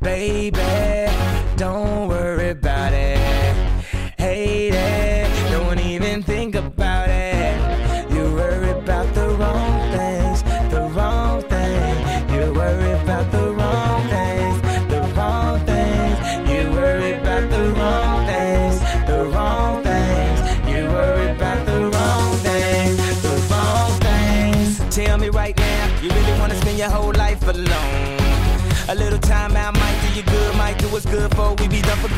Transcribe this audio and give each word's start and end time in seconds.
baby. 0.00 0.89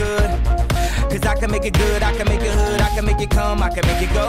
Good. 0.03 0.31
Cause 1.11 1.25
I 1.27 1.35
can 1.39 1.51
make 1.51 1.65
it 1.65 1.75
good, 1.75 2.03
I 2.03 2.13
can 2.17 2.27
make 2.27 2.41
it 2.41 2.55
hood, 2.61 2.81
I 2.81 2.91
can 2.95 3.05
make 3.05 3.21
it 3.21 3.31
come, 3.31 3.63
I 3.63 3.69
can 3.69 3.87
make 3.87 4.03
it 4.03 4.13
go. 4.15 4.29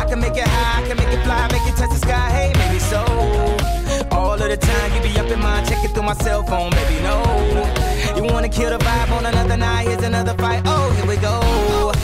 I 0.00 0.04
can 0.08 0.20
make 0.20 0.36
it 0.36 0.48
high, 0.48 0.82
I 0.82 0.86
can 0.88 0.96
make 0.96 1.12
it 1.16 1.22
fly, 1.24 1.48
make 1.50 1.66
it 1.70 1.76
touch 1.76 1.90
the 1.90 2.00
sky, 2.06 2.28
hey, 2.38 2.52
maybe 2.62 2.78
so. 2.78 3.02
All 4.16 4.34
of 4.34 4.48
the 4.48 4.56
time 4.56 4.88
you 4.94 5.00
be 5.02 5.18
up 5.18 5.28
in 5.30 5.40
mind, 5.40 5.68
checking 5.68 5.90
through 5.90 6.04
my 6.04 6.14
cell 6.14 6.42
phone, 6.44 6.70
baby, 6.70 7.02
no. 7.02 7.16
You 8.16 8.22
wanna 8.32 8.48
kill 8.48 8.70
the 8.70 8.78
vibe 8.78 9.10
on 9.16 9.26
another 9.26 9.56
night, 9.56 9.88
here's 9.88 10.02
another 10.02 10.34
fight, 10.34 10.62
oh, 10.64 10.90
here 10.96 11.06
we 11.06 11.16
go. 11.16 11.95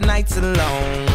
The 0.00 0.06
nights 0.06 0.36
alone. 0.36 1.06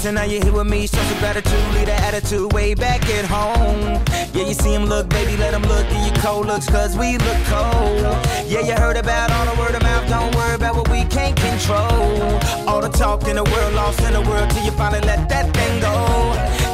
So 0.00 0.10
now 0.10 0.24
you're 0.24 0.42
here 0.42 0.52
with 0.52 0.66
me, 0.66 0.86
show 0.86 1.02
some 1.02 1.18
gratitude, 1.18 1.74
leave 1.74 1.86
the 1.86 1.92
attitude 1.92 2.52
way 2.52 2.74
back 2.74 3.02
at 3.10 3.24
home. 3.24 4.02
Yeah, 4.32 4.46
you 4.48 4.54
see 4.54 4.74
him 4.74 4.86
look, 4.86 5.08
baby, 5.08 5.36
let 5.36 5.52
him 5.54 5.62
look, 5.62 5.86
and 5.86 6.06
you 6.06 6.22
cold 6.22 6.46
looks, 6.46 6.68
cause 6.68 6.96
we 6.96 7.18
look 7.18 7.40
cold. 7.46 8.00
Yeah, 8.46 8.60
you 8.60 8.74
heard 8.74 8.96
about 8.96 9.30
all 9.32 9.54
the 9.54 9.60
word 9.60 9.74
of 9.74 9.82
mouth, 9.82 10.08
don't 10.08 10.34
worry 10.34 10.54
about 10.54 10.76
what 10.76 10.88
we 10.88 11.04
can't 11.04 11.36
control. 11.36 12.40
All 12.68 12.80
the 12.80 12.88
talk 12.88 13.26
in 13.28 13.36
the 13.36 13.44
world, 13.44 13.74
lost 13.74 14.00
in 14.02 14.12
the 14.12 14.22
world, 14.22 14.50
till 14.50 14.64
you 14.64 14.72
finally 14.72 15.02
let 15.06 15.28
that 15.28 15.52
thing 15.54 15.80
go. 15.80 15.96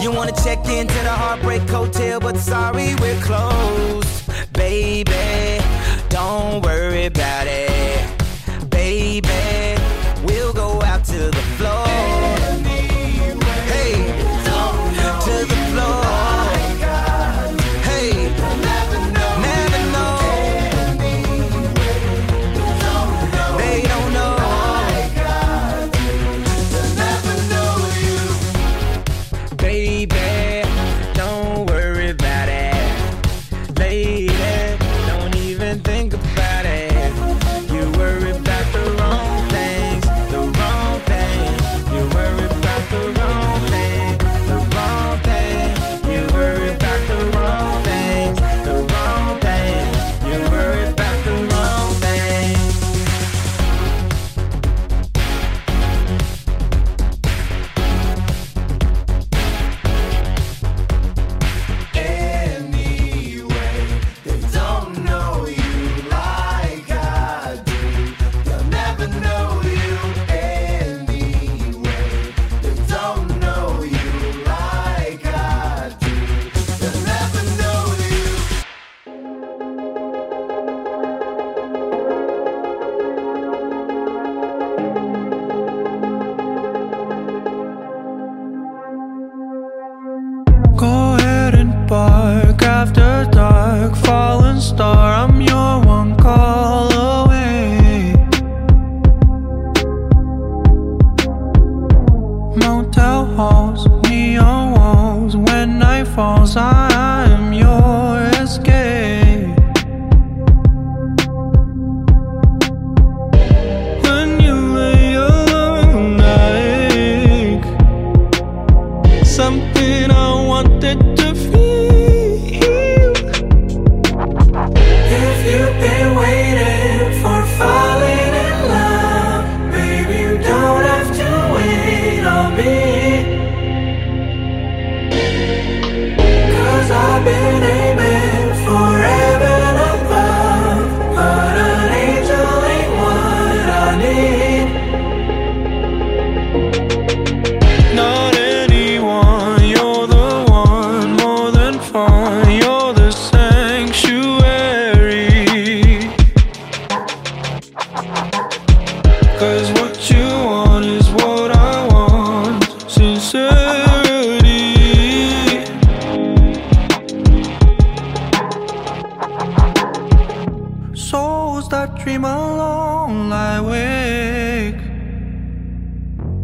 You 0.02 0.12
wanna 0.12 0.32
check 0.44 0.58
into 0.68 0.98
the 1.02 1.10
Heartbreak 1.22 1.68
Hotel, 1.68 2.20
but 2.20 2.36
sorry, 2.36 2.94
we're 2.96 3.20
closed. 3.22 4.08
Baby, 4.52 5.62
don't 6.08 6.64
worry 6.64 7.06
about 7.06 7.35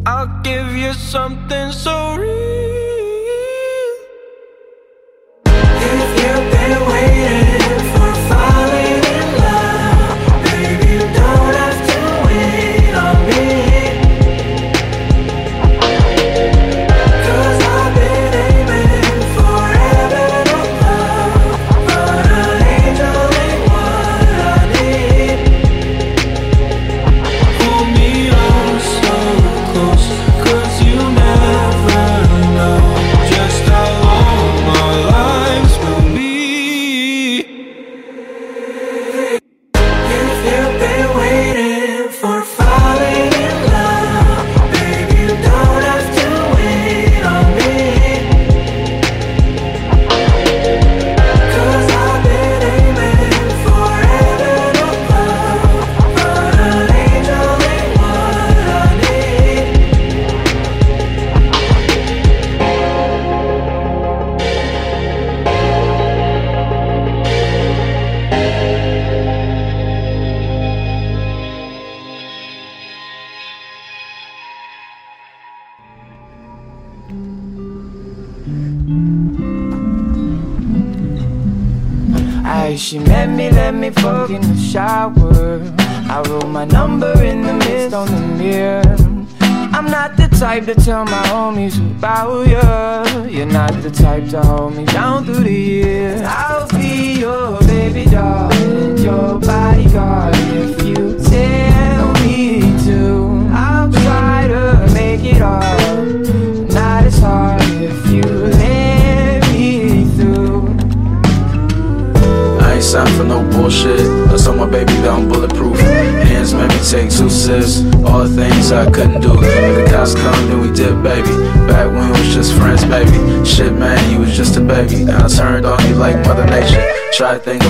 I'll 0.05 0.27
give 0.43 0.75
you 0.75 0.93
something 0.95 1.71
so 1.71 2.17
real. 2.17 2.52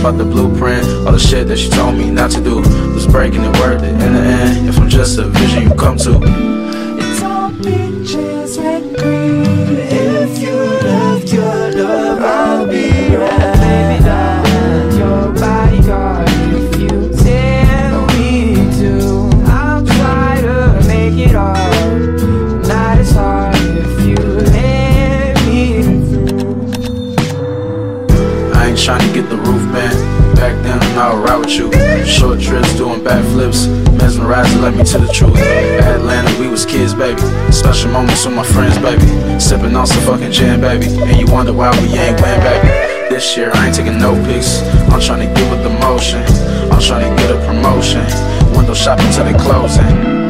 about 0.02 0.18
the 0.18 0.25
blueprint, 0.25 0.85
all 1.06 1.12
the 1.12 1.18
shit 1.18 1.47
that 1.47 1.56
she 1.56 1.68
told 1.68 1.94
me 1.94 2.11
not 2.11 2.28
to 2.28 2.42
do. 2.42 2.56
Was 2.56 3.06
breaking 3.06 3.44
it 3.44 3.56
worth 3.61 3.85
it 3.85 3.90
in 3.90 3.99
the 4.12 4.21
end, 4.21 4.68
if 4.68 4.76
I'm 4.76 4.88
just 4.88 5.16
a 5.18 5.23
vision 5.28 5.62
you 5.62 5.75
come 5.76 5.97
to. 5.99 6.62
fucking 40.23 40.33
jam, 40.33 40.61
baby. 40.61 40.87
And 40.87 41.19
you 41.19 41.33
wonder 41.33 41.52
why 41.52 41.71
we 41.81 41.88
ain't 41.99 42.21
win, 42.21 42.41
baby. 42.41 42.69
This 43.09 43.37
year 43.37 43.50
I 43.55 43.67
ain't 43.67 43.75
taking 43.75 43.99
no 43.99 44.14
pics. 44.25 44.62
I'm 44.91 45.00
trying 45.00 45.26
to 45.26 45.35
get 45.35 45.50
with 45.50 45.62
the 45.62 45.71
motion. 45.81 46.23
I'm 46.71 46.81
trying 46.81 47.09
to 47.09 47.23
get 47.23 47.31
a 47.31 47.47
promotion. 47.47 48.05
Window 48.57 48.75
shopping 48.75 49.11
till 49.12 49.25
they 49.25 49.35
closing. 49.35 50.22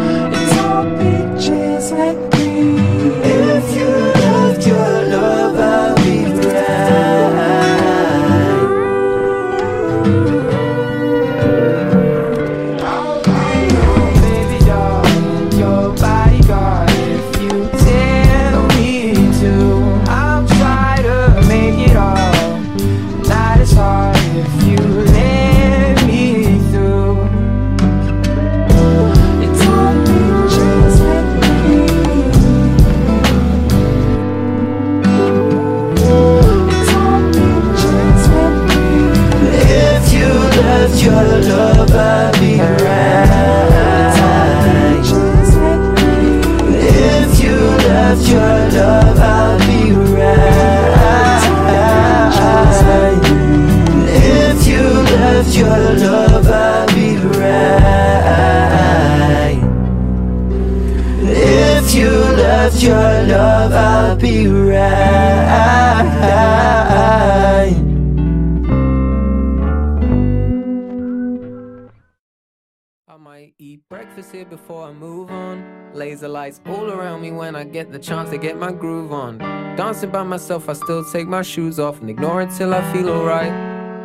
Dancing 79.76 80.10
by 80.10 80.22
myself, 80.22 80.68
I 80.68 80.74
still 80.74 81.02
take 81.02 81.26
my 81.26 81.40
shoes 81.40 81.80
off 81.80 82.00
and 82.02 82.10
ignore 82.10 82.42
it 82.42 82.50
till 82.50 82.74
I 82.74 82.92
feel 82.92 83.08
alright. 83.08 83.52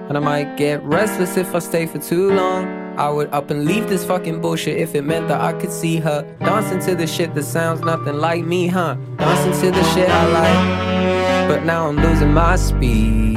And 0.08 0.16
I 0.16 0.22
might 0.22 0.56
get 0.56 0.82
restless 0.84 1.36
if 1.36 1.54
I 1.54 1.60
stay 1.60 1.86
for 1.86 1.98
too 1.98 2.32
long. 2.32 2.66
I 2.98 3.10
would 3.10 3.30
up 3.34 3.52
and 3.52 3.66
leave 3.66 3.90
this 3.90 4.06
fucking 4.06 4.40
bullshit 4.40 4.78
if 4.78 4.96
it 4.96 5.02
meant 5.04 5.28
that 5.28 5.42
I 5.42 5.52
could 5.52 5.72
see 5.72 5.98
her. 5.98 6.24
Dancing 6.40 6.80
to 6.80 6.96
the 6.96 7.06
shit 7.06 7.36
that 7.36 7.44
sounds 7.44 7.82
nothing 7.82 8.16
like 8.16 8.46
me, 8.46 8.68
huh? 8.68 8.96
Dancing 9.18 9.62
to 9.62 9.78
the 9.78 9.84
shit 9.94 10.10
I 10.10 10.28
like. 10.28 11.50
But 11.50 11.66
now 11.66 11.90
I'm 11.90 11.98
losing 11.98 12.34
my 12.34 12.56
speed. 12.56 13.36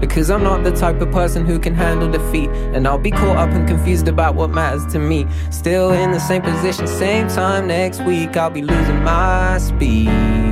Because 0.00 0.30
I'm 0.30 0.42
not 0.42 0.64
the 0.64 0.72
type 0.72 1.00
of 1.00 1.10
person 1.12 1.46
who 1.46 1.58
can 1.58 1.74
handle 1.74 2.10
defeat. 2.10 2.50
And 2.74 2.86
I'll 2.86 2.98
be 2.98 3.10
caught 3.10 3.38
up 3.38 3.50
and 3.50 3.66
confused 3.66 4.06
about 4.06 4.34
what 4.34 4.50
matters 4.50 4.84
to 4.92 4.98
me. 4.98 5.26
Still 5.50 5.92
in 5.92 6.10
the 6.10 6.20
same 6.20 6.42
position, 6.42 6.86
same 6.86 7.26
time 7.28 7.68
next 7.68 8.02
week, 8.02 8.36
I'll 8.36 8.50
be 8.50 8.60
losing 8.60 9.02
my 9.02 9.56
speed 9.56 10.51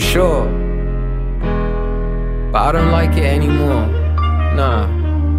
for 0.00 0.06
sure. 0.06 0.44
But 2.52 2.62
I 2.62 2.72
don't 2.72 2.90
like 2.90 3.16
it 3.16 3.24
anymore. 3.24 3.86
Nah, 4.54 4.86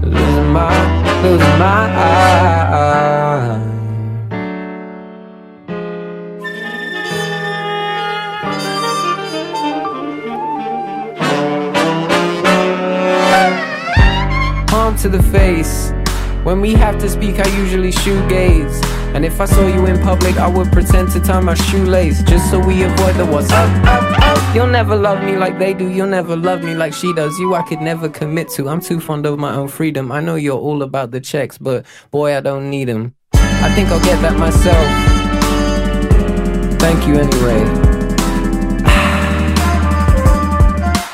losing 0.02 0.52
my, 0.52 1.24
losing 1.24 1.60
my 1.60 1.90
eyes. 1.98 3.62
Palm 14.70 14.96
to 14.98 15.10
the 15.10 15.24
face. 15.32 15.92
When 16.44 16.62
we 16.62 16.74
have 16.74 17.00
to 17.00 17.10
speak, 17.10 17.40
I 17.40 17.48
usually 17.58 17.92
shoot 17.92 18.28
gaze. 18.28 18.91
And 19.14 19.26
if 19.26 19.42
I 19.42 19.46
saw 19.46 19.68
you 19.68 19.86
in 19.88 20.00
public, 20.02 20.38
I 20.38 20.48
would 20.48 20.72
pretend 20.72 21.12
to 21.12 21.20
tie 21.20 21.42
my 21.42 21.54
shoelace 21.54 22.24
just 22.24 22.50
so 22.50 22.60
we 22.60 22.84
avoid 22.84 23.16
the 23.16 23.26
what's 23.26 23.52
up. 23.52 24.56
You'll 24.56 24.68
never 24.68 24.96
love 24.96 25.24
me 25.24 25.36
like 25.36 25.60
they 25.60 25.74
do. 25.74 25.90
You'll 25.90 26.08
never 26.08 26.36
love 26.36 26.64
me 26.64 26.74
like 26.76 26.94
she 26.94 27.14
does. 27.14 27.38
You, 27.38 27.56
I 27.56 27.62
could 27.64 27.82
never 27.82 28.08
commit 28.08 28.50
to. 28.52 28.70
I'm 28.70 28.80
too 28.80 29.00
fond 29.00 29.26
of 29.26 29.38
my 29.38 29.54
own 29.54 29.68
freedom. 29.68 30.12
I 30.12 30.22
know 30.22 30.36
you're 30.36 30.58
all 30.58 30.82
about 30.82 31.12
the 31.12 31.20
checks, 31.20 31.58
but 31.58 31.86
boy, 32.10 32.36
I 32.36 32.42
don't 32.42 32.70
need 32.70 32.86
them. 32.86 33.16
I 33.34 33.70
think 33.76 33.90
I'll 33.90 34.04
get 34.04 34.22
that 34.22 34.38
myself. 34.38 34.88
Thank 36.80 37.06
you 37.06 37.16
anyway. 37.16 37.66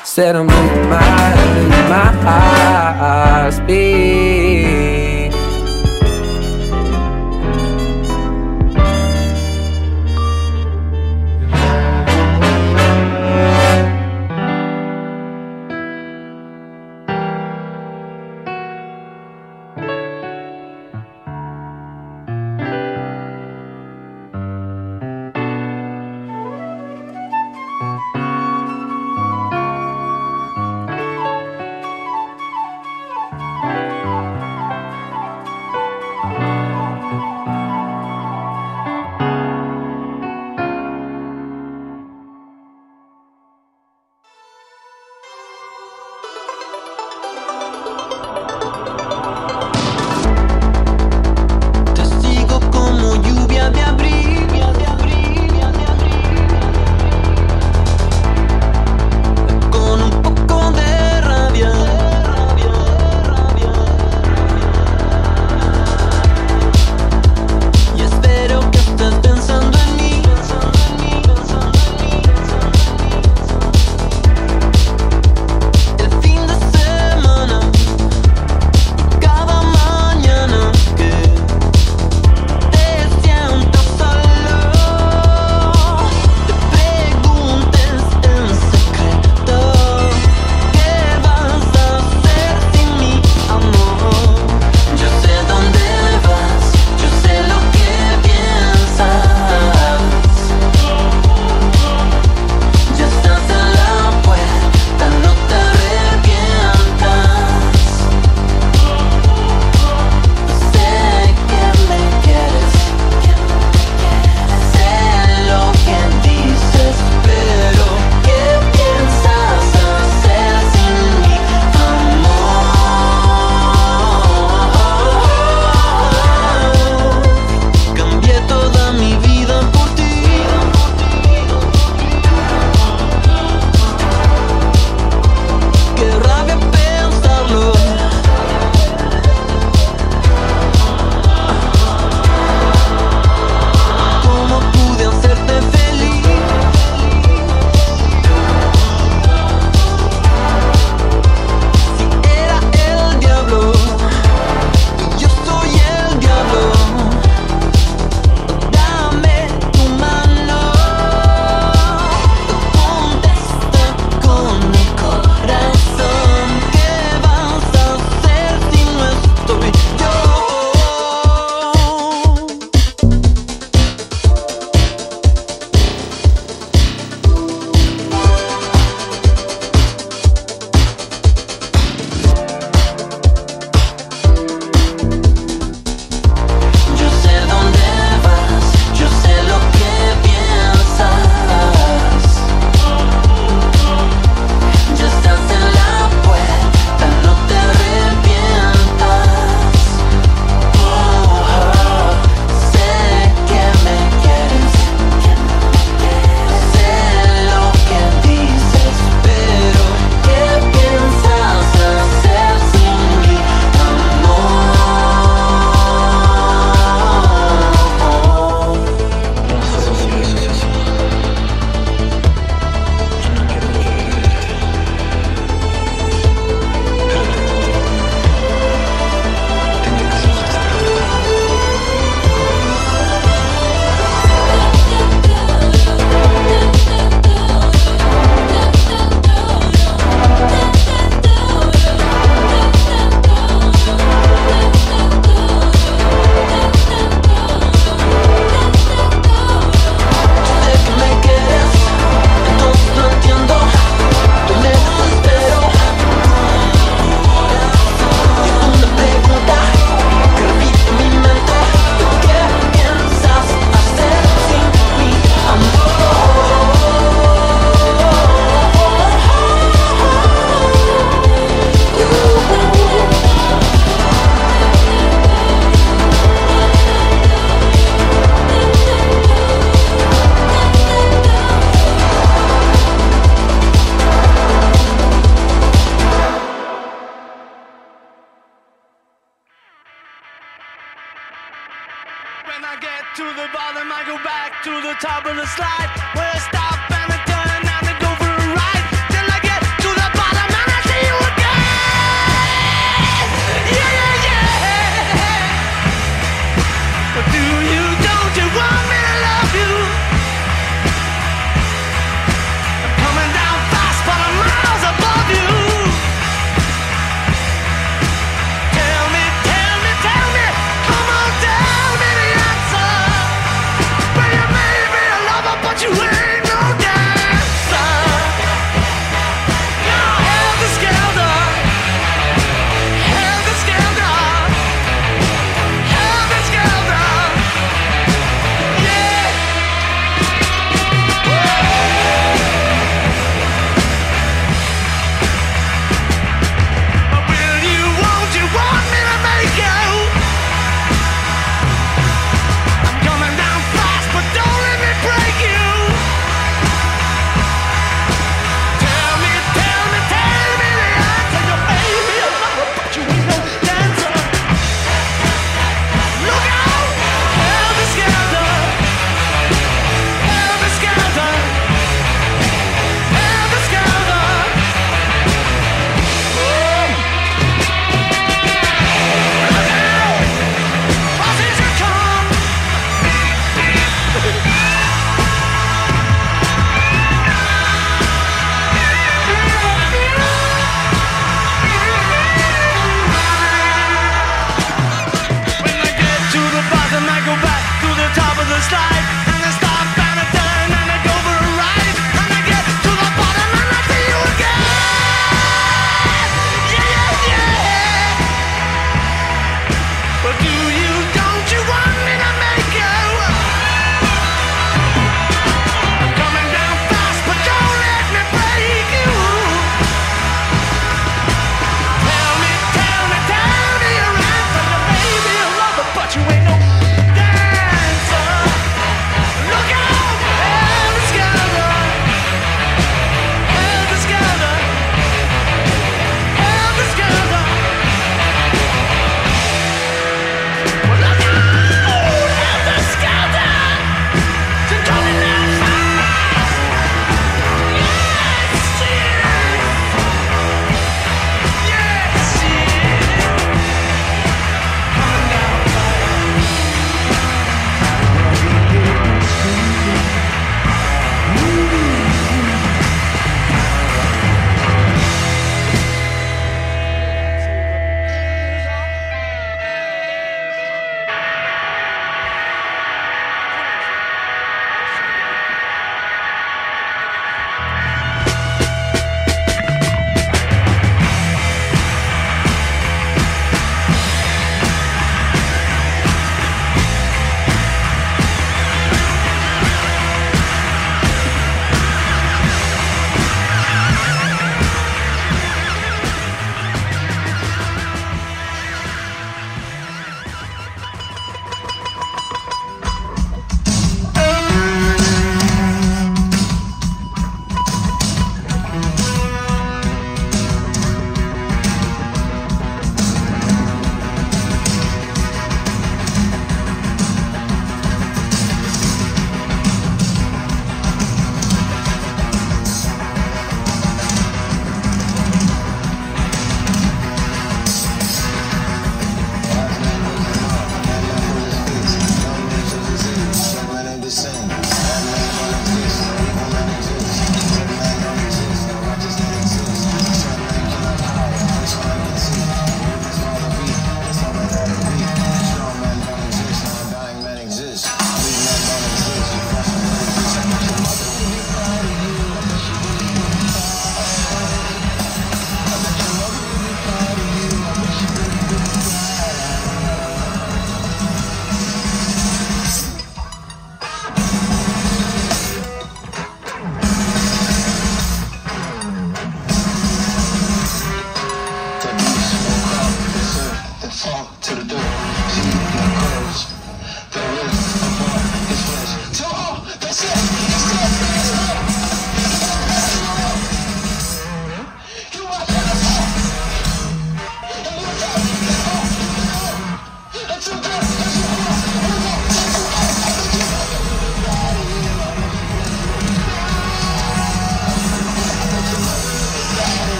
Said 0.04 0.36
I'm 0.36 0.46
losing 0.46 0.88
my, 0.88 1.34
losing 1.54 1.88
my 1.90 3.50
speed. 3.50 4.45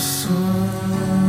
sonho. 0.00 1.19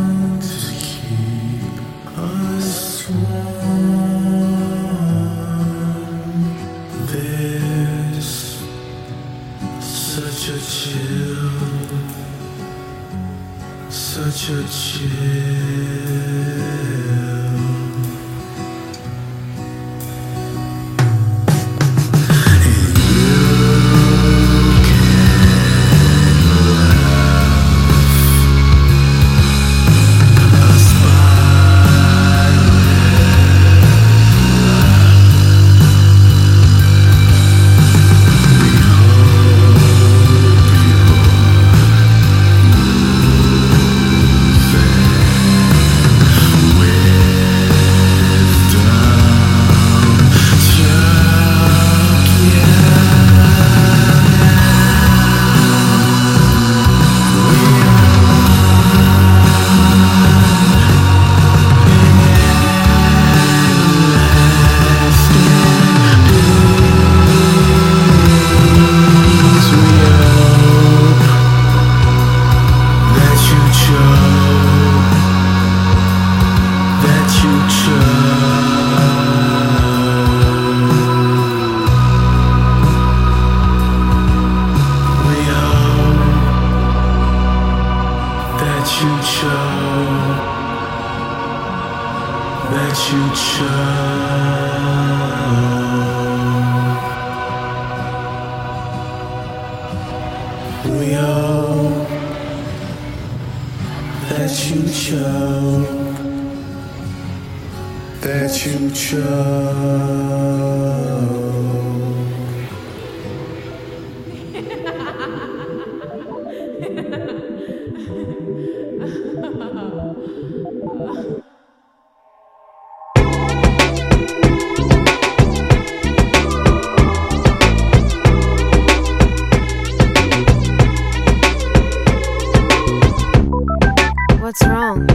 What's 134.51 134.67
wrong? 134.67 135.07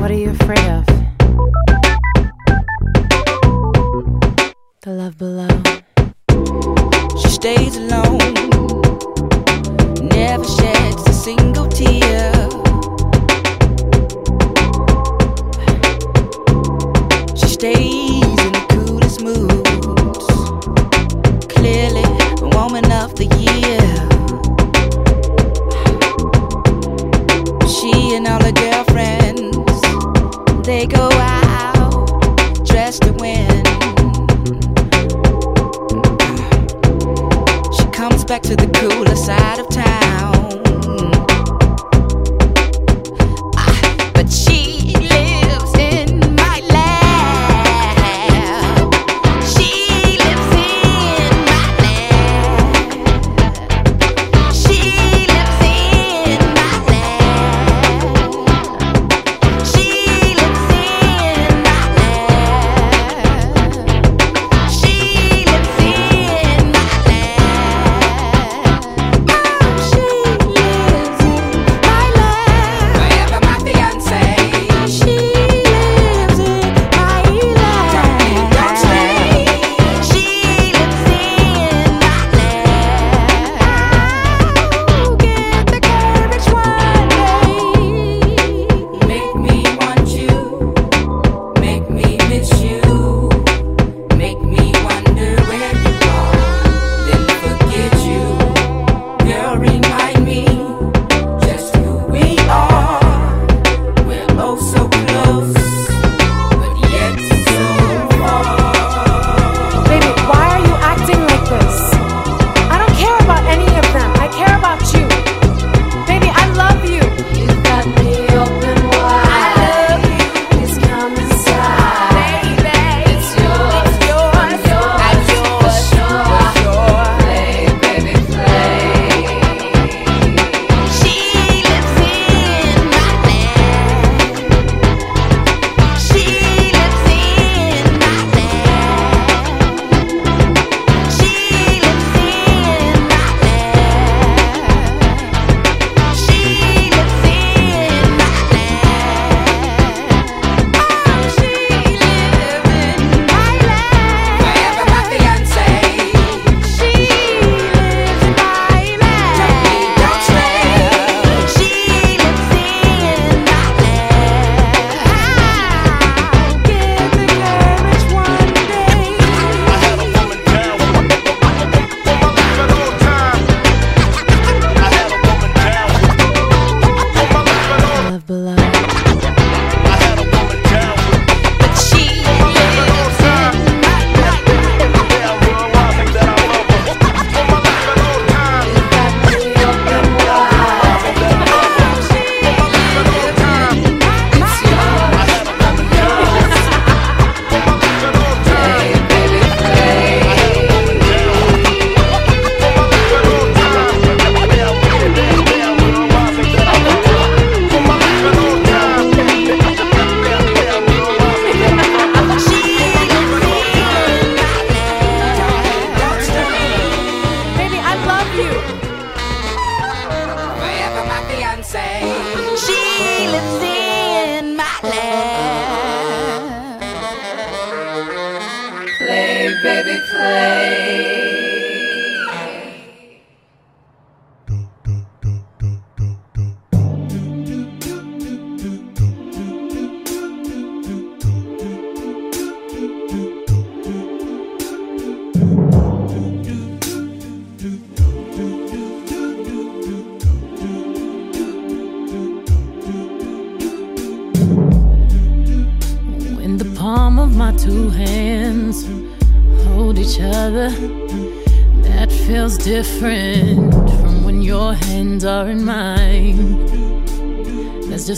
What 0.00 0.10
are 0.10 0.14
you 0.14 0.30
afraid 0.30 0.66
of? 0.70 0.86
The 4.80 4.92
love 4.92 5.18
below. 5.18 5.62
She 7.20 7.28
stays 7.28 7.76
alone. 7.76 7.97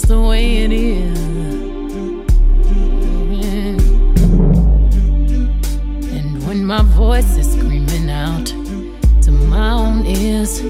Just 0.00 0.08
the 0.08 0.20
way 0.20 0.64
it 0.64 0.72
is. 0.72 1.18
And 6.16 6.46
when 6.46 6.64
my 6.64 6.82
voice 6.82 7.36
is 7.36 7.52
screaming 7.52 8.08
out 8.08 8.46
to 9.24 9.30
my 9.30 9.72
own 9.72 10.06
ears, 10.06 10.62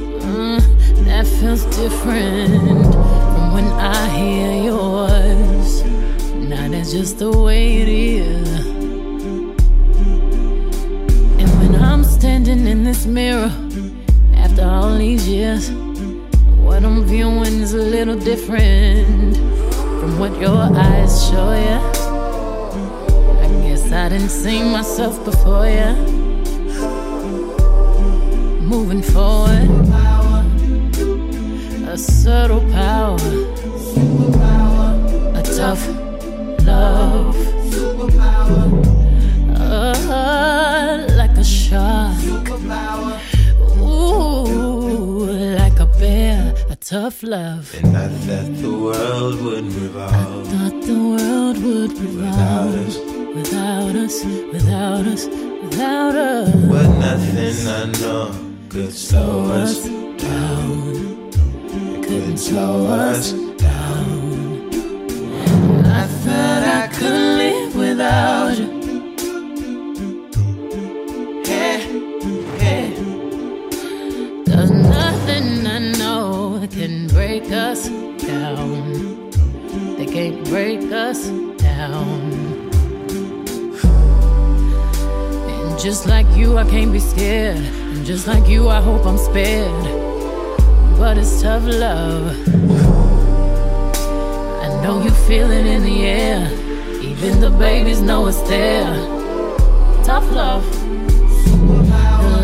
that 1.04 1.26
feels 1.38 1.64
different 1.76 2.94
from 2.94 3.52
when 3.54 3.66
I 3.66 4.08
hear 4.18 4.64
yours. 4.64 5.84
Now 6.34 6.68
that's 6.68 6.90
just 6.90 7.18
the 7.18 7.30
way 7.30 7.82
it 7.82 7.88
is. 7.88 8.66
And 11.40 11.50
when 11.60 11.74
I'm 11.80 12.02
standing 12.04 12.66
in 12.66 12.82
this 12.84 13.06
mirror 13.06 13.52
after 14.34 14.64
all 14.64 14.98
these 14.98 15.28
years, 15.28 15.70
what 16.70 16.84
I'm 16.84 17.04
viewing 17.04 17.60
is 17.60 17.74
a 17.74 17.78
little 17.78 18.16
different 18.16 19.19
what 20.20 20.38
your 20.38 20.68
eyes 20.76 21.30
show 21.30 21.52
ya. 21.54 21.80
I 23.40 23.48
guess 23.62 23.90
I 23.90 24.10
didn't 24.10 24.28
see 24.28 24.62
myself 24.62 25.24
before 25.24 25.66
ya. 25.66 25.94
Moving 28.60 29.00
forward, 29.00 29.70
a 31.88 31.96
subtle 31.96 32.60
power, 32.70 33.16
a 35.40 35.42
tough 35.42 35.88
love. 36.66 37.34
Uh, 39.56 41.06
like 41.16 41.36
a 41.38 41.44
shark. 41.44 43.09
Tough 46.90 47.22
love. 47.22 47.72
And 47.84 47.96
I 47.96 48.08
thought 48.08 48.52
the 48.62 48.72
world 48.76 49.40
would 49.42 49.72
revolve 49.74 50.12
I 50.12 50.50
Thought 50.50 50.82
the 50.82 50.98
world 51.14 51.56
would 51.62 51.92
revolve. 51.98 52.74
without 52.74 52.74
us. 52.84 52.96
without 53.36 53.94
us, 53.94 54.24
without 54.52 55.06
us, 55.06 55.26
without 55.62 56.14
us. 56.16 56.50
But 56.72 56.88
nothing 56.98 57.68
I 57.68 57.84
know 58.00 58.34
could 58.68 58.92
slow 58.92 59.52
us 59.52 59.86
down. 59.86 61.30
couldn't 62.02 62.38
slow 62.38 62.86
us 62.88 63.32
down. 63.32 63.49
Break 77.40 77.52
us 77.52 77.88
down. 78.18 79.30
They 79.96 80.06
can't 80.06 80.44
break 80.44 80.92
us 80.92 81.28
down. 81.56 82.20
And 85.48 85.78
just 85.78 86.06
like 86.06 86.26
you, 86.36 86.58
I 86.58 86.64
can't 86.68 86.92
be 86.92 86.98
scared. 86.98 87.56
And 87.56 88.04
just 88.04 88.26
like 88.26 88.46
you, 88.48 88.68
I 88.68 88.80
hope 88.80 89.06
I'm 89.06 89.18
spared. 89.18 89.84
But 90.98 91.16
it's 91.16 91.40
tough 91.40 91.64
love. 91.64 92.36
I 94.62 94.82
know 94.82 95.02
you 95.02 95.10
feel 95.10 95.50
it 95.50 95.66
in 95.66 95.82
the 95.82 96.04
air. 96.04 96.50
Even 97.00 97.40
the 97.40 97.50
babies 97.50 98.00
know 98.00 98.26
it's 98.26 98.42
there. 98.42 98.94
Tough 100.04 100.30
love. 100.32 100.79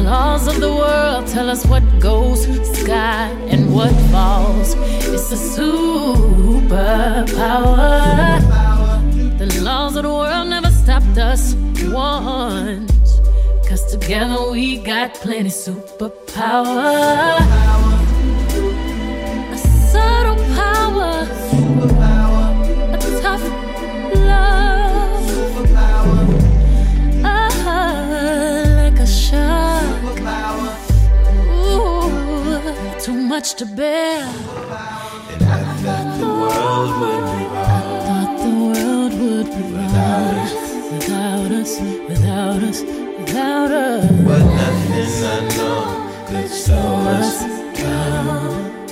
Laws 0.07 0.47
of 0.47 0.61
the 0.61 0.73
world 0.73 1.27
tell 1.27 1.51
us 1.51 1.67
what 1.67 1.83
goes 1.99 2.45
sky 2.79 3.27
and 3.49 3.75
what 3.75 3.91
falls. 4.13 4.77
It's 5.13 5.33
a 5.33 5.37
superpower. 5.59 6.79
The 9.37 9.61
laws 9.63 9.97
of 9.97 10.05
the 10.05 10.11
world 10.11 10.47
never 10.47 10.71
stopped 10.71 11.19
us 11.19 11.55
once. 11.89 13.21
Cause 13.69 13.85
together 13.91 14.49
we 14.53 14.77
got 14.77 15.13
plenty 15.15 15.51
superpower. 15.51 16.37
Much 33.37 33.53
to 33.55 33.67
bear. 33.67 34.23
And 34.23 35.43
I 35.43 35.63
thought 35.83 36.09
the 36.19 36.31
world 36.43 36.91
would 37.01 37.25
revolve 37.37 38.05
Thought 38.09 38.33
the 38.45 38.53
world 38.65 39.13
would 39.23 39.49
revolve 39.61 40.53
without 40.93 41.51
us, 41.61 41.73
without 42.09 42.63
us, 42.71 42.81
without 43.21 43.71
us. 43.71 44.05
But 44.29 44.43
nothing 44.61 44.93
I 45.25 45.41
know 45.57 45.83
could 46.29 46.51
slow 46.65 46.93
us 47.21 47.33
down. 47.77 48.89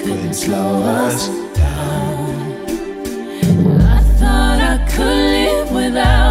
couldn't 0.00 0.34
slow 0.34 0.82
us 1.04 1.28
down. 1.60 2.30
I 3.94 4.00
thought 4.18 4.58
I 4.72 4.76
could 4.90 5.20
live 5.36 5.70
without 5.70 6.25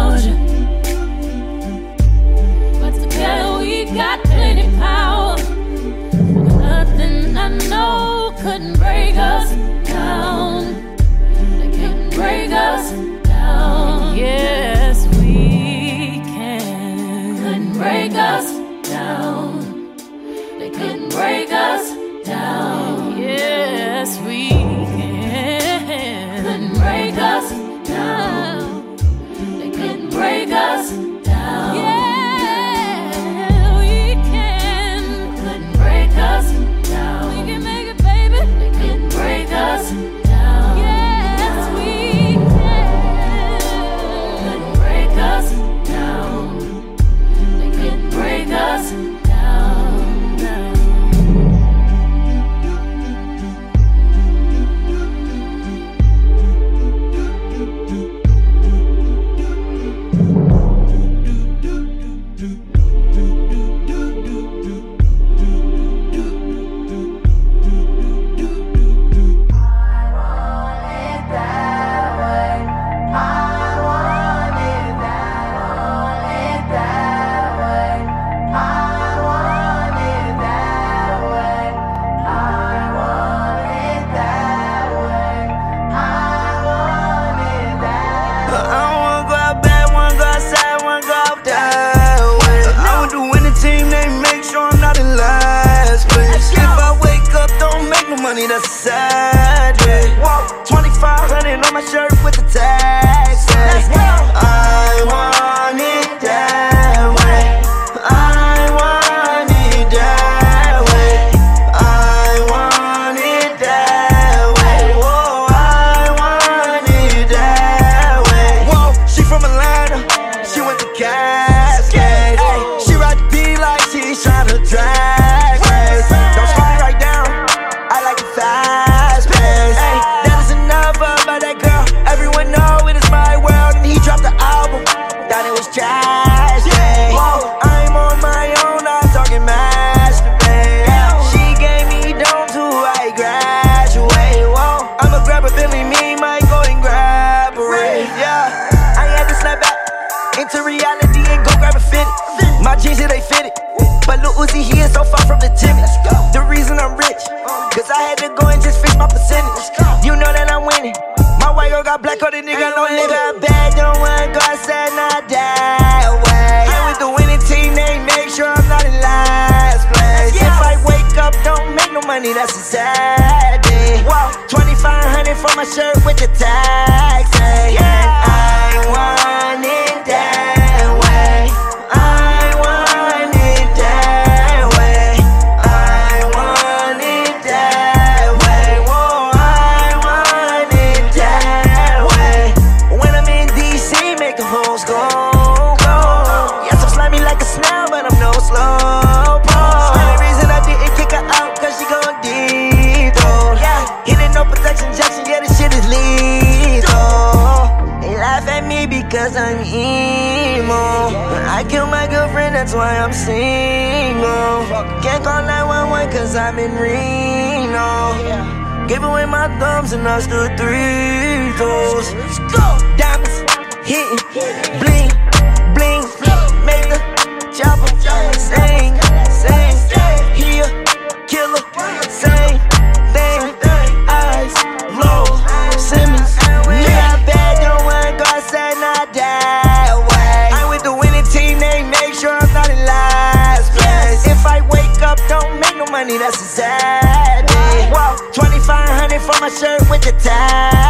that's 246.26 246.40
a 246.40 246.44
sad 246.44 247.46
day. 247.46 247.88
2500 248.32 249.20
for 249.20 249.40
my 249.40 249.48
shirt 249.48 249.88
with 249.88 250.02
the 250.02 250.10
tag. 250.20 250.85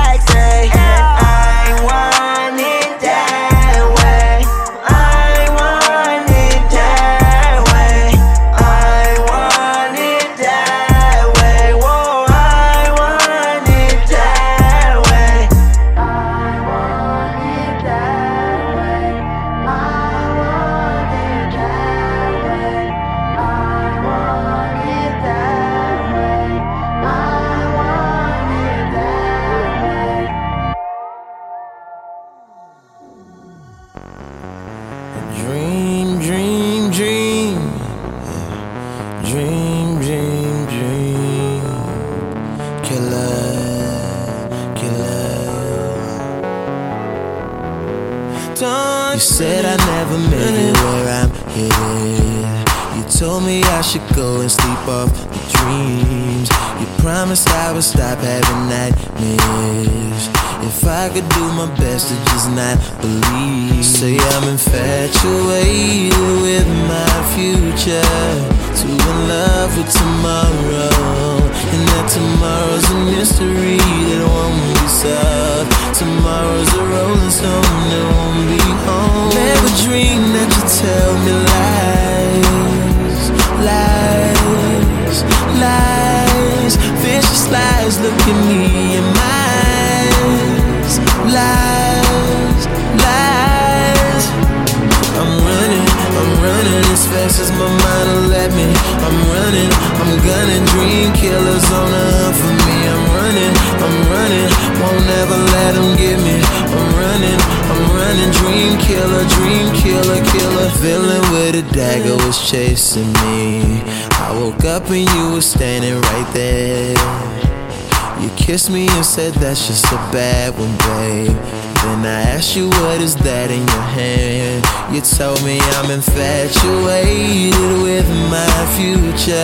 You 124.92 125.00
told 125.00 125.42
me 125.42 125.58
I'm 125.82 125.90
infatuated 125.90 127.52
with 127.82 128.08
my 128.30 128.46
future. 128.78 129.42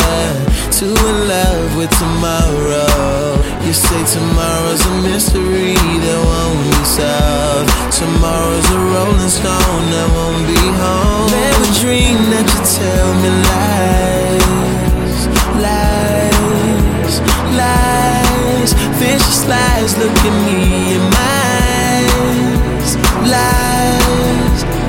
Too 0.70 0.94
in 0.94 1.28
love 1.28 1.76
with 1.76 1.90
tomorrow. 1.98 3.42
You 3.66 3.72
say 3.72 4.02
tomorrow's 4.06 4.86
a 4.86 5.02
mystery 5.02 5.74
that 5.74 6.20
won't 6.30 6.62
be 6.62 6.84
solved. 6.86 7.70
Tomorrow's 7.90 8.70
a 8.70 8.78
rolling 8.94 9.28
stone 9.28 9.84
that 9.90 10.08
won't 10.14 10.46
be 10.46 10.62
home. 10.78 11.26
Never 11.34 11.66
dream 11.82 12.18
that 12.30 12.46
you 12.46 12.62
tell 12.78 13.10
me 13.18 13.30
lies 13.50 15.26
Lies, 15.58 17.14
lies. 17.58 18.70
Vicious 19.02 19.42
lies, 19.48 19.98
look 19.98 20.16
at 20.16 20.36
me 20.46 20.94
in 20.94 21.02
my 21.10 21.42
eyes 22.78 22.94
Lies 23.26 24.81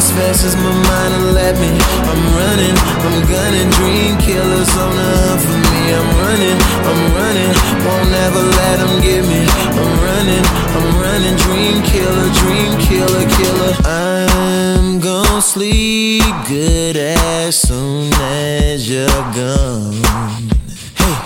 as 0.00 0.10
fast 0.12 0.44
as 0.44 0.56
my 0.56 0.72
mind 0.88 1.12
will 1.20 1.34
let 1.34 1.54
me. 1.60 1.70
I'm 2.10 2.22
running, 2.40 2.76
I'm 3.06 3.18
gunning, 3.28 3.68
dream 3.78 4.16
killers 4.18 4.72
on 4.84 4.92
the 4.96 5.08
hunt 5.22 5.40
for 5.44 5.58
me. 5.70 5.82
I'm 5.98 6.10
running, 6.24 6.58
I'm 6.88 7.02
running, 7.20 7.52
won't 7.84 8.12
ever 8.26 8.42
let 8.60 8.76
them 8.80 8.94
get 9.04 9.22
me. 9.32 9.42
I'm 9.80 9.92
running, 10.08 10.44
I'm 10.76 10.88
running, 11.04 11.36
dream 11.44 11.76
killer, 11.92 12.28
dream 12.40 12.72
killer, 12.88 13.24
killer. 13.36 13.72
I'm 13.84 15.00
gon' 15.00 15.42
sleep 15.42 16.34
good 16.48 16.96
as 16.96 17.56
soon 17.56 18.10
as 18.14 18.88
you're 18.88 19.24
gone. 19.36 20.00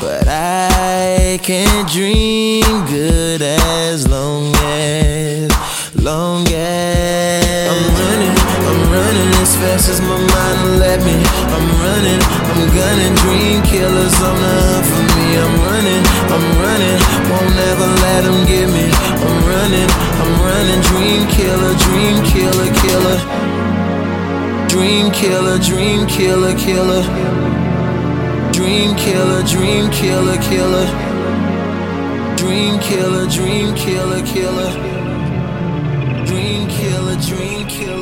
But 0.00 0.26
I 0.28 1.38
can't 1.42 1.88
dream 1.88 2.64
good 2.86 3.40
as 3.40 4.08
long 4.08 4.52
as, 4.56 5.33
long 6.04 6.44
as 6.52 7.64
I'm 7.64 7.88
running, 7.96 8.36
I'm 8.68 8.80
running 8.92 9.32
as 9.40 9.56
fast 9.56 9.88
as 9.88 10.02
my 10.04 10.20
mind 10.20 10.58
will 10.60 10.76
let 10.76 11.00
me. 11.00 11.16
I'm 11.48 11.66
running, 11.80 12.20
I'm 12.20 12.62
gunning, 12.76 13.14
dream 13.24 13.64
killers 13.64 14.12
on 14.20 14.36
the 14.36 14.52
hunt 14.68 14.84
for 14.84 15.04
me. 15.16 15.26
I'm 15.40 15.56
running, 15.64 16.04
I'm 16.28 16.46
running, 16.60 16.98
won't 17.32 17.56
ever 17.56 17.88
let 18.04 18.20
them 18.28 18.44
get 18.44 18.68
me. 18.68 18.84
I'm 18.92 19.38
running, 19.48 19.88
I'm 20.20 20.32
running, 20.44 20.80
dream 20.92 21.24
killer, 21.32 21.72
dream 21.88 22.20
killer, 22.28 22.68
killer. 22.84 23.18
Dream 24.68 25.10
killer, 25.10 25.58
dream 25.58 26.06
killer, 26.06 26.52
killer. 26.58 27.02
Dream 28.52 28.94
killer, 28.96 29.42
dream 29.42 29.90
killer, 29.90 30.36
killer. 30.44 30.86
Dream 32.36 32.78
killer, 32.80 33.26
dream 33.26 33.74
killer, 33.74 34.20
killer. 34.26 34.93
Dream 36.34 36.66
killer, 36.66 37.16
dream 37.20 37.64
killer. 37.68 37.93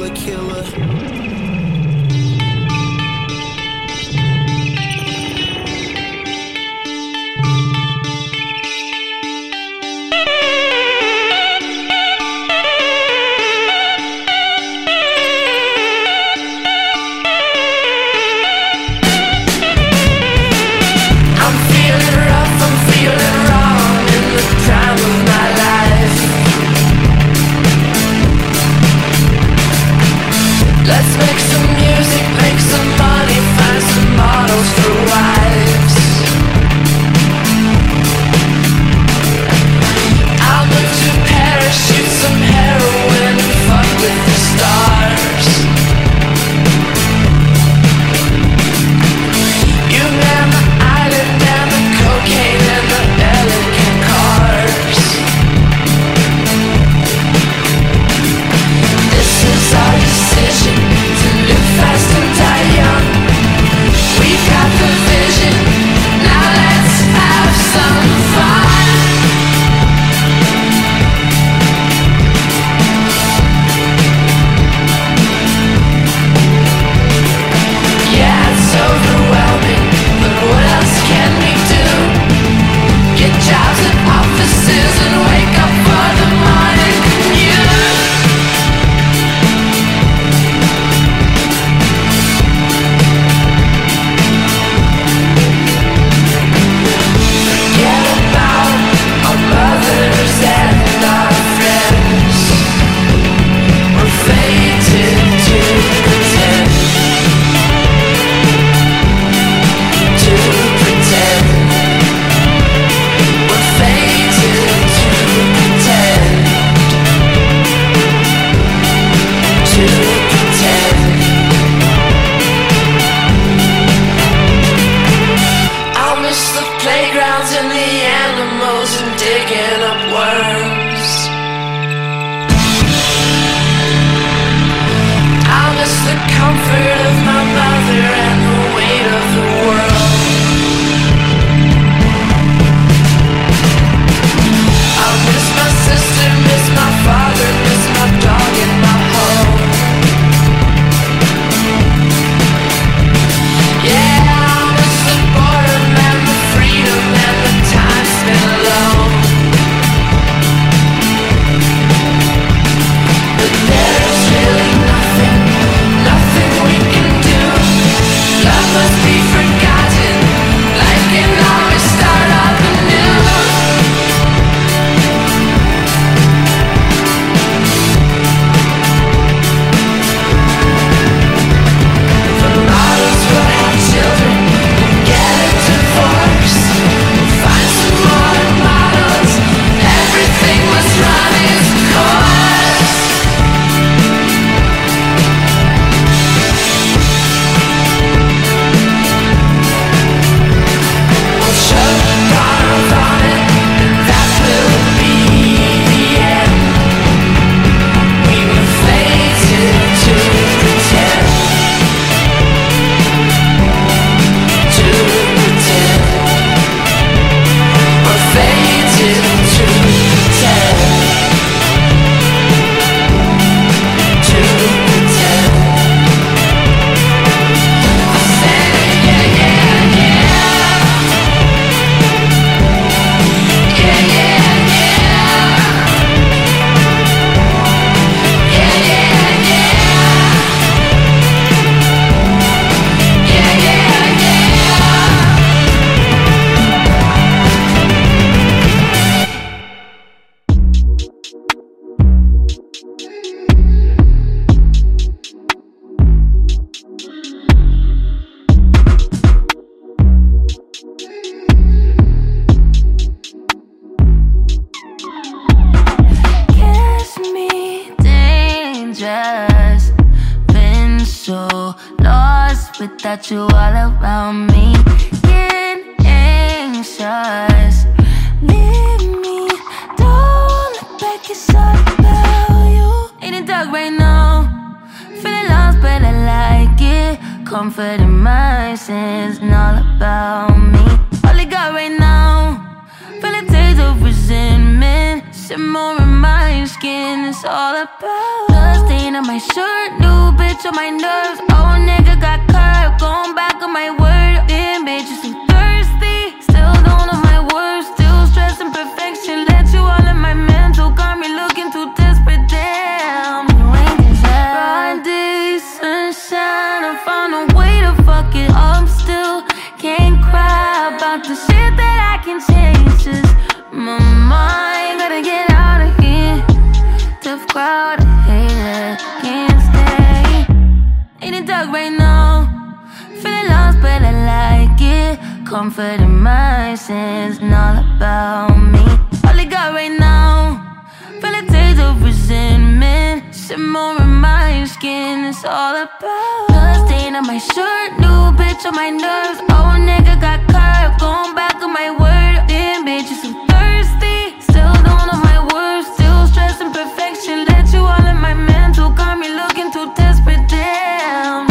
Comfort 335.52 336.00
in 336.00 336.18
my 336.18 336.74
sins 336.76 337.36
And 337.36 337.52
all 337.52 337.76
about 337.76 338.56
me. 338.56 338.80
All 339.28 339.38
I 339.38 339.44
got 339.44 339.74
right 339.74 339.92
now 339.92 340.88
Feel 341.20 341.34
a 341.34 341.42
taste 341.44 341.78
of 341.78 342.02
resentment. 342.02 343.34
Simmer 343.34 344.00
in 344.00 344.14
my 344.14 344.64
skin 344.64 345.26
It's 345.26 345.44
all 345.44 345.76
about 345.76 346.48
Blood 346.48 346.88
stain 346.88 347.14
on 347.16 347.26
my 347.26 347.36
shirt 347.36 347.90
New 348.00 348.32
bitch 348.32 348.64
on 348.64 348.74
my 348.74 348.88
nerves. 348.88 349.40
Old 349.52 349.84
nigga 349.84 350.16
got 350.24 350.40
curved 350.48 350.98
Going 350.98 351.34
back 351.34 351.56
on 351.56 351.70
my 351.74 351.90
word. 352.00 352.48
Damn 352.48 352.86
bitch, 352.86 353.10
you 353.10 353.16
so 353.20 353.28
thirsty. 353.52 354.40
Still 354.40 354.72
don't 354.88 355.04
know 355.04 355.20
my 355.20 355.40
words 355.52 355.86
Still 355.92 356.28
stressing 356.28 356.72
perfection. 356.72 357.44
Let 357.44 357.70
you 357.74 357.80
all 357.80 358.06
in 358.06 358.16
my 358.16 358.32
mental 358.32 358.88
Got 358.88 359.18
me 359.18 359.28
looking 359.28 359.70
too 359.70 359.92
desperate 359.96 360.48
Damn. 360.48 361.44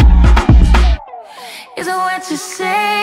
Is 1.76 1.86
it 1.86 1.94
what 1.94 2.28
you 2.28 2.36
say 2.36 3.01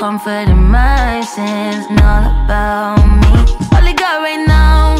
Comfort 0.00 0.48
in 0.48 0.70
my 0.70 1.20
sins, 1.20 1.84
and 1.90 2.00
all 2.00 2.24
about 2.24 3.04
me. 3.04 3.28
All 3.76 3.86
I 3.86 3.92
got 3.92 4.22
right 4.22 4.42
now. 4.48 4.96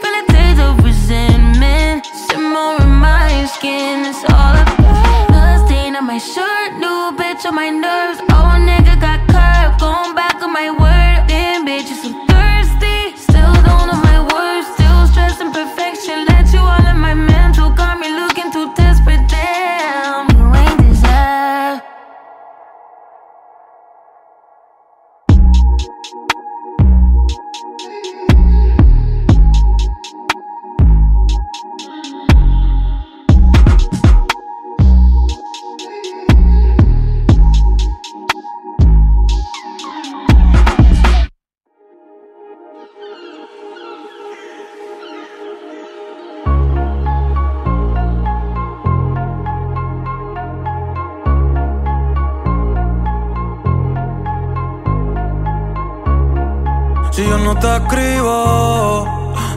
Feel 0.00 0.20
a 0.20 0.24
taste 0.32 0.58
of 0.58 0.82
resentment 0.82 2.06
Simmer 2.06 2.80
in 2.80 2.88
my 2.88 3.44
skin 3.44 4.06
It's 4.06 4.24
all 4.32 4.56
about 4.56 5.28
Blood 5.28 5.66
stain 5.68 5.96
on 5.96 6.06
my 6.06 6.16
shirt 6.16 6.72
New 6.80 7.12
bitch 7.14 7.44
on 7.44 7.54
my 7.56 7.68
nerves 7.68 8.31
te 57.62 57.76
escribo, 57.76 59.06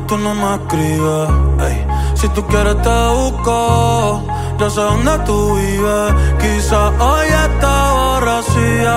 tú 0.07 0.17
no 0.17 0.35
me 0.35 0.55
escribes. 0.55 1.29
ey. 1.67 1.87
Si 2.13 2.29
tú 2.29 2.45
quieres 2.47 2.79
te 2.83 2.97
busco, 3.17 4.23
yo 4.59 4.69
sé 4.69 4.81
dónde 4.81 5.17
tú 5.25 5.55
vives. 5.55 6.13
Quizás 6.39 6.91
hoy 6.99 7.27
está 7.27 7.73
borracía, 7.99 8.95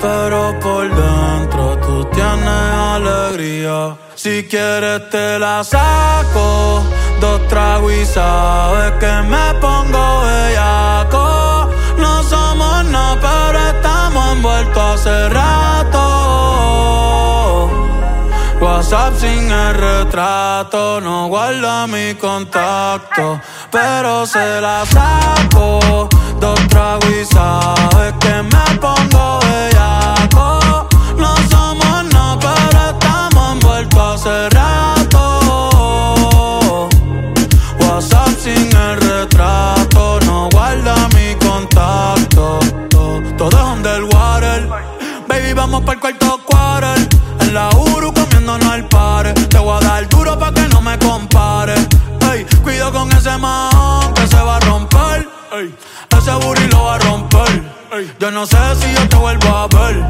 pero 0.00 0.58
por 0.60 0.84
dentro 0.88 1.76
tú 1.84 2.04
tienes 2.16 2.70
alegría. 2.96 3.96
Si 4.14 4.44
quieres 4.48 5.10
te 5.10 5.38
la 5.38 5.62
saco, 5.62 6.82
dos 7.20 7.46
tragos 7.48 7.92
y 7.92 8.06
sabes 8.06 8.92
que 9.02 9.12
me 9.32 9.46
pongo 9.60 10.04
bellaco. 10.24 11.68
No 11.98 12.22
somos 12.22 12.84
nada, 12.86 13.18
pero 13.20 13.58
estamos 13.72 14.32
envueltos 14.32 14.82
hace 14.82 15.28
rato. 15.28 16.07
WhatsApp 19.08 19.20
sin 19.20 19.50
el 19.50 19.74
retrato, 19.74 21.00
no 21.00 21.28
guarda 21.28 21.86
mi 21.86 22.14
contacto, 22.14 23.40
pero 23.70 24.26
se 24.26 24.60
la 24.60 24.84
saco. 24.84 26.08
Dos 26.38 26.60
tragos 26.68 27.08
y 27.08 27.24
sabes 27.24 28.12
que 28.20 28.42
me 28.42 28.78
pongo 28.78 29.40
bellaco. 29.40 30.86
No 31.16 31.34
somos 31.48 32.04
nada, 32.12 32.38
pero 32.38 32.90
estamos 32.90 33.52
envueltos 33.52 34.26
hace 34.26 34.50
rato. 34.50 35.28
WhatsApp 37.80 38.28
sin 38.42 38.76
el 38.76 39.00
retrato, 39.00 40.20
no 40.26 40.50
guarda 40.50 41.08
mi 41.14 41.34
contacto. 41.36 42.58
Todo, 42.90 43.48
es 43.48 43.54
underwater. 43.54 44.68
Baby, 45.26 45.54
vamos 45.54 45.80
para 45.80 45.94
el 45.94 46.00
cuarto 46.00 46.37
Ey, 55.58 55.74
ese 56.16 56.32
booty 56.34 56.68
lo 56.68 56.84
va 56.84 56.94
a 56.94 56.98
romper. 56.98 57.62
Ey, 57.90 58.14
yo 58.20 58.30
no 58.30 58.46
sé 58.46 58.58
si 58.76 58.94
yo 58.94 59.08
te 59.08 59.16
vuelvo 59.16 59.48
a 59.48 59.66
ver. 59.66 60.04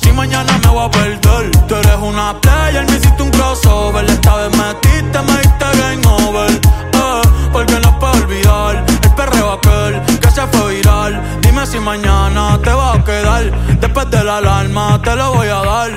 Si 0.00 0.12
mañana 0.12 0.58
me 0.62 0.68
voy 0.68 0.86
a 0.86 0.90
perder. 0.90 1.50
Tú 1.66 1.74
eres 1.74 1.96
una 2.00 2.40
player, 2.40 2.86
me 2.88 2.96
hiciste 2.96 3.20
un 3.20 3.30
crossover. 3.30 4.04
Esta 4.04 4.36
vez 4.36 4.56
metiste, 4.56 5.18
me 5.22 5.38
diste 5.38 5.66
game 5.76 6.06
over. 6.06 6.52
Eh, 6.52 7.22
porque 7.52 7.80
no 7.80 7.98
puedo 7.98 8.12
olvidar 8.12 8.84
el 9.02 9.14
perreo 9.14 9.52
aquel 9.54 10.02
que 10.20 10.30
se 10.30 10.46
fue 10.46 10.76
viral. 10.76 11.20
Dime 11.40 11.66
si 11.66 11.80
mañana 11.80 12.56
te 12.62 12.72
vas 12.72 12.98
a 12.98 13.04
quedar. 13.04 13.50
Después 13.80 14.08
de 14.10 14.22
la 14.22 14.36
alarma 14.36 15.00
te 15.02 15.16
lo 15.16 15.32
voy 15.34 15.48
a 15.48 15.62
dar. 15.64 15.90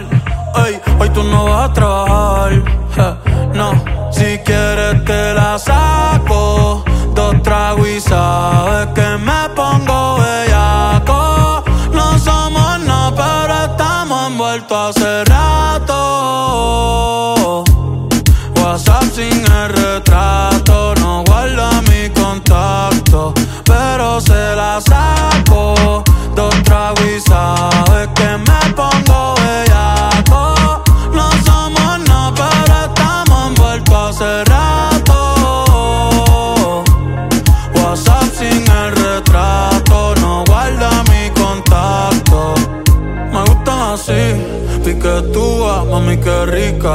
Ey, 0.66 0.82
hoy 0.98 1.10
tú 1.10 1.24
no 1.24 1.46
vas 1.46 1.70
a 1.70 1.74
trabajar. 1.74 2.52
je, 2.96 3.56
no, 3.56 3.72
si 4.12 4.40
quieres 4.40 5.06
te 5.06 5.34
la 5.36 5.60
saco 5.60 6.84
trago 7.44 7.86
y 7.86 8.00
sabe 8.00 8.94
que 8.94 9.18
me 9.18 9.50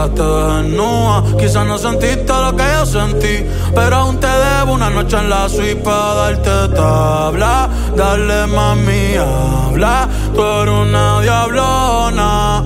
desnuda. 0.07 1.25
Quizás 1.39 1.67
no 1.67 1.79
sentiste 1.79 2.33
lo 2.33 2.55
que 2.55 2.65
yo 2.75 2.87
sentí, 2.87 3.45
pero 3.75 3.97
aún 3.97 4.21
te 4.21 4.27
debo 4.27 4.75
una 4.75 4.91
noche 4.91 5.17
en 5.17 5.31
la 5.31 5.49
suite 5.49 5.77
para 5.77 6.15
darte 6.15 6.75
tabla. 6.75 7.69
Dale 7.97 8.47
mami, 8.47 9.17
habla, 9.17 10.09
tú 10.35 10.43
eres 10.43 10.75
una 10.75 11.21
diablona. 11.21 12.63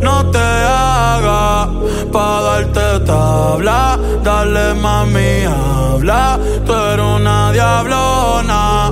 No 0.00 0.26
te 0.30 0.38
hagas 0.38 1.68
para 2.12 2.40
darte 2.42 3.00
tabla. 3.06 3.98
Dale 4.22 4.74
mami, 4.74 5.44
habla, 5.44 6.38
tú 6.66 6.72
eres 6.72 7.06
una 7.06 7.52
diablona. 7.52 8.90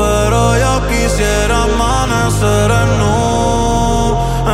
pero 0.00 0.40
yo 0.62 0.72
quisiera 0.90 1.56
amanecer 1.68 2.68
en 2.82 2.90
nu 3.00 3.16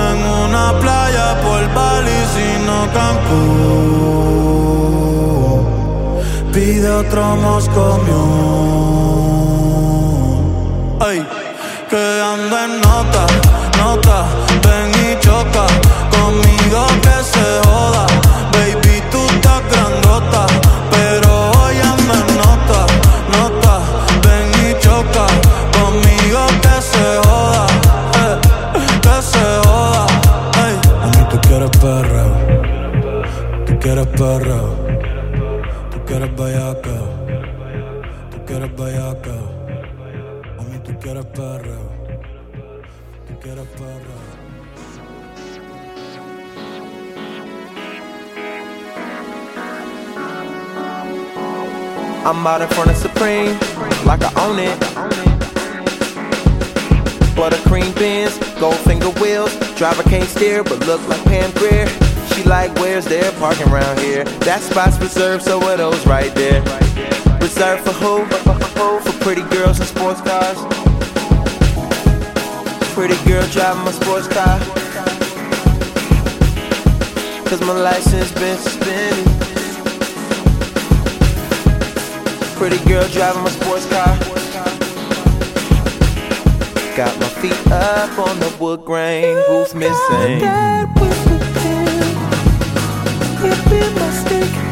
en 0.07 0.19
una 0.45 0.67
playa 0.83 1.27
por 1.45 1.63
Bali, 1.77 2.21
sino 2.35 2.75
Cancún. 2.97 4.01
Pide 6.53 6.89
otro 7.03 7.23
Moscow 7.45 7.95
Ay, 11.09 11.19
que 11.91 12.05
ando 12.33 12.55
en 12.65 12.73
nota, 12.87 13.25
nota, 13.81 14.19
ven 14.65 14.91
y 15.07 15.09
choca 15.25 15.65
tú. 41.35 41.43
I'm 52.23 52.47
out 52.47 52.61
in 52.61 52.69
front 52.69 52.91
of 52.91 52.97
Supreme, 52.97 53.59
like 54.05 54.23
I 54.23 54.31
own 54.45 54.59
it. 54.59 54.79
Buttercream 57.35 57.95
bins, 57.99 58.37
gold 58.61 58.77
finger 58.77 59.09
wheels. 59.21 59.57
Driver 59.77 60.03
can't 60.03 60.29
steer, 60.29 60.63
but 60.63 60.87
look 60.87 61.01
like 61.09 61.25
Pam 61.25 61.51
Grier. 61.53 61.89
She 62.35 62.43
like, 62.45 62.75
where's 62.75 63.07
their 63.07 63.33
parking 63.33 63.69
around 63.69 63.99
here? 64.01 64.25
That 64.45 64.61
spot's 64.61 64.99
reserved, 64.99 65.45
so 65.45 65.63
are 65.67 65.77
those 65.79 66.07
right 66.07 66.35
there. 66.35 66.61
Reserved 67.41 67.85
for 67.85 67.93
who? 67.93 68.27
For 69.01 69.25
pretty 69.25 69.43
girls 69.43 69.79
and 69.81 69.89
sports 69.89 70.21
cars. 70.21 70.80
Pretty 72.95 73.17
girl 73.25 73.47
driving 73.49 73.85
my 73.85 73.93
sports 73.93 74.29
car. 74.29 74.59
Cause 77.47 77.61
my 77.63 77.73
license 77.73 78.33
been 78.33 78.59
suspended. 78.59 79.27
Pretty 82.57 82.79
girl 82.89 83.09
driving 83.09 83.43
my 83.43 83.51
sports 83.51 83.87
car. 83.87 84.17
Got 86.97 87.19
my 87.21 87.29
feet 87.41 87.73
up 87.73 88.19
on 88.19 88.39
the 88.41 88.55
wood 88.61 88.85
grain, 88.85 89.37
roof 89.49 89.75
missing. 89.75 90.43
Up, 90.43 90.91
up 90.91 91.01
and 93.73 94.70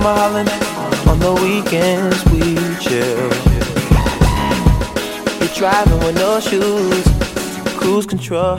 down 0.00 0.16
Mulholland, 0.16 0.50
on 1.08 1.18
the 1.18 1.32
weekends 1.42 2.24
we 2.26 2.54
chill. 2.80 3.30
You're 5.38 5.54
driving 5.54 5.98
with 6.00 6.16
no 6.16 6.40
shoes, 6.40 7.04
cruise 7.78 8.06
control. 8.06 8.58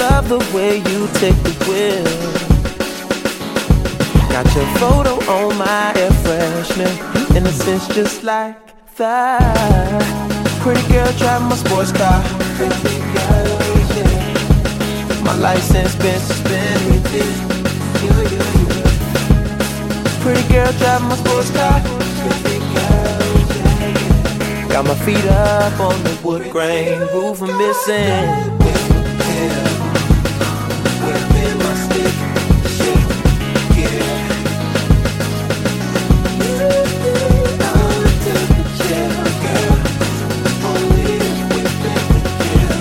Love 0.00 0.28
the 0.28 0.38
way 0.54 0.78
you 0.78 1.08
take 1.14 1.36
the 1.42 1.54
wheel. 1.66 2.04
Got 4.28 4.46
your 4.54 4.66
photo 4.78 5.14
on 5.30 5.56
my 5.58 5.92
air 5.96 6.10
freshener, 6.10 7.36
innocence 7.36 7.86
just 7.88 8.22
like 8.24 8.56
that. 8.96 10.02
Pretty 10.60 10.86
girl 10.88 11.12
driving 11.18 11.48
my 11.48 11.56
sports 11.56 11.92
car. 11.92 12.22
My 15.24 15.34
license 15.36 15.94
been 15.96 16.20
suspended. 16.20 17.04
Yeah, 18.02 18.22
yeah, 18.22 18.58
yeah. 18.58 18.63
Pretty 20.24 20.48
girl 20.48 20.72
driving 20.78 21.08
my 21.08 21.16
sports 21.16 21.50
car. 21.50 21.82
Got 24.70 24.86
my 24.86 24.94
feet 25.04 25.26
up 25.26 25.78
on 25.78 26.02
the 26.02 26.18
wood 26.24 26.50
grain, 26.50 26.98
roof 27.12 27.42
I'm 27.42 27.58
missing. 27.58 28.08
Whipping 31.04 31.58
my 31.58 31.74
yeah. 33.76 34.00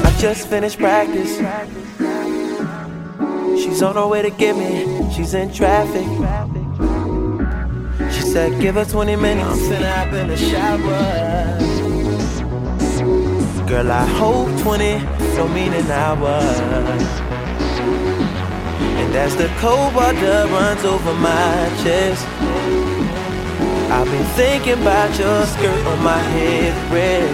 I 0.06 0.10
just 0.18 0.48
finished 0.48 0.80
practice. 0.80 1.38
She's 3.62 3.82
on 3.82 3.96
her 3.96 4.08
way 4.08 4.22
to 4.22 4.30
get 4.30 4.56
me. 4.56 5.12
She's 5.14 5.34
in 5.34 5.52
traffic. 5.52 6.08
Said, 8.34 8.59
give 8.59 8.73
her 8.73 8.84
20 8.84 9.15
minutes 9.15 9.69
and 9.69 9.86
I've 9.86 10.11
in 10.11 10.27
the 10.27 10.36
shower. 10.36 10.79
Girl, 13.67 13.91
I 13.91 14.05
hope 14.07 14.47
20 14.63 14.97
don't 15.36 15.53
mean 15.53 15.71
an 15.71 15.86
hour. 15.91 16.41
And 18.97 19.15
as 19.15 19.36
the 19.36 19.47
cold 19.59 19.93
water 19.93 20.47
runs 20.49 20.84
over 20.84 21.13
my 21.13 21.69
chest, 21.84 22.25
I've 23.91 24.09
been 24.09 24.25
thinking 24.34 24.81
about 24.81 25.15
your 25.19 25.45
skirt 25.45 25.86
on 25.86 26.03
my 26.03 26.17
head, 26.17 26.91
red. 26.91 27.29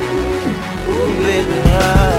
Baby, 1.24 2.19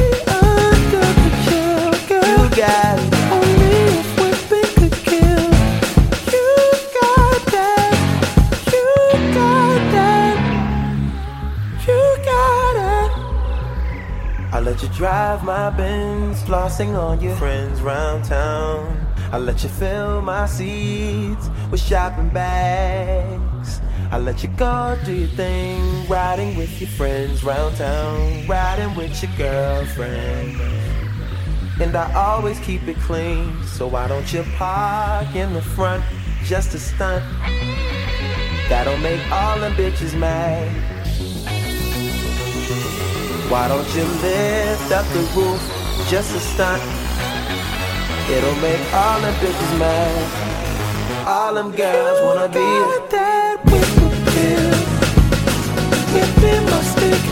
drive 15.01 15.43
my 15.43 15.71
Benz, 15.71 16.43
flossing 16.43 16.95
on 16.95 17.19
your 17.19 17.35
friends 17.37 17.81
round 17.81 18.23
town. 18.23 18.95
I 19.31 19.39
let 19.39 19.63
you 19.63 19.69
fill 19.69 20.21
my 20.21 20.45
seats 20.45 21.49
with 21.71 21.81
shopping 21.81 22.29
bags. 22.29 23.81
I 24.11 24.19
let 24.19 24.43
you 24.43 24.49
go 24.49 24.95
do 25.03 25.11
your 25.11 25.27
thing, 25.29 26.07
riding 26.07 26.55
with 26.55 26.79
your 26.79 26.91
friends 26.91 27.43
round 27.43 27.77
town, 27.77 28.45
riding 28.45 28.93
with 28.93 29.23
your 29.23 29.31
girlfriend. 29.39 30.61
And 31.81 31.95
I 31.95 32.13
always 32.13 32.59
keep 32.59 32.87
it 32.87 32.97
clean, 32.97 33.63
so 33.63 33.87
why 33.87 34.07
don't 34.07 34.31
you 34.31 34.43
park 34.55 35.35
in 35.35 35.51
the 35.53 35.63
front 35.63 36.03
just 36.43 36.73
to 36.73 36.79
stunt. 36.79 37.25
That'll 38.69 38.97
make 38.97 39.31
all 39.31 39.59
them 39.59 39.73
bitches 39.73 40.15
mad. 40.15 40.69
Why 43.49 43.67
don't 43.67 43.95
you 43.95 44.03
live 44.21 44.80
up 44.91 45.05
the 45.13 45.19
roof 45.35 45.61
just 46.09 46.35
a 46.35 46.39
stunt. 46.39 46.81
It'll 48.29 48.55
make 48.55 48.81
all 48.93 49.21
the 49.21 49.31
bitches 49.39 49.79
mad. 49.79 51.27
All 51.27 51.53
them 51.53 51.71
girls 51.71 52.21
wanna 52.25 52.49
be 52.49 52.59
that 53.11 53.57
whip 53.65 53.89
appeal. 54.07 54.71
Whipping 56.13 56.65
my 56.65 56.81
stick. 56.83 57.30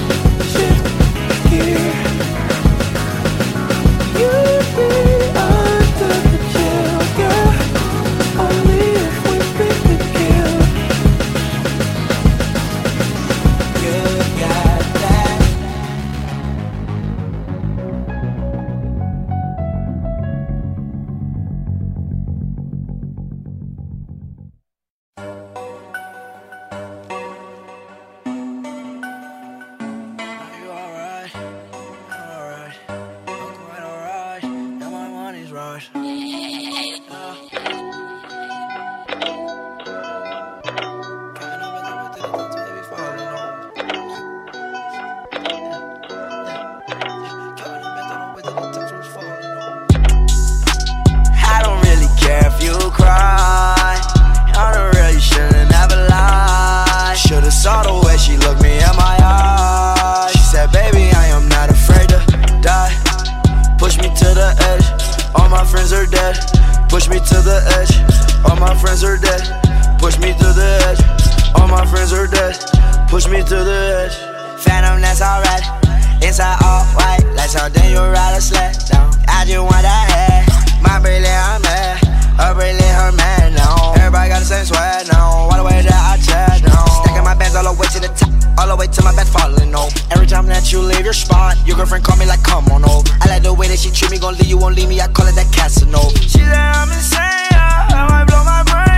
been. 84.68 85.16
All 85.16 85.56
the 85.56 85.64
way 85.64 85.82
that 85.82 85.96
I 85.96 86.18
chat 86.20 86.64
down. 86.64 86.88
Stacking 87.04 87.24
my 87.24 87.36
bags 87.36 87.56
all 87.56 87.64
the 87.64 87.80
way 87.80 87.88
to 87.88 88.00
the 88.00 88.10
top. 88.10 88.30
All 88.60 88.68
the 88.68 88.76
way 88.76 88.88
to 88.88 89.04
my 89.04 89.16
bed 89.16 89.28
falling 89.28 89.74
off. 89.76 89.94
Every 90.12 90.28
time 90.28 90.48
that 90.48 90.72
you 90.72 90.80
leave 90.82 91.06
your 91.06 91.14
spot, 91.14 91.56
your 91.66 91.78
girlfriend 91.78 92.04
call 92.04 92.18
me 92.18 92.26
like, 92.26 92.44
come 92.44 92.68
on 92.70 92.84
over. 92.84 93.08
I 93.22 93.30
like 93.30 93.44
the 93.44 93.54
way 93.54 93.68
that 93.68 93.80
she 93.80 93.92
treat 93.92 94.12
me, 94.12 94.20
gon' 94.20 94.36
leave 94.36 94.50
you, 94.50 94.58
won't 94.58 94.76
leave 94.76 94.90
me. 94.90 95.00
I 95.00 95.08
call 95.08 95.28
it 95.28 95.36
that 95.36 95.48
casino. 95.54 96.02
She 96.20 96.44
said 96.44 96.52
I'm 96.52 96.92
insane, 96.92 97.56
I 97.56 98.08
might 98.10 98.26
blow 98.28 98.44
my 98.44 98.64
brain. 98.64 98.89